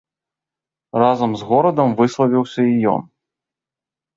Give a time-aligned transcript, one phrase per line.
[1.03, 3.01] Разам з горадам выславіўся і ён.